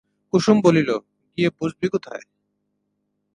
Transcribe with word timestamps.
কুসুম 0.33 0.57
বলিল, 0.61 0.89
গিয়ে 1.37 1.49
বসবি 1.57 1.87
কোথায়? 1.89 2.23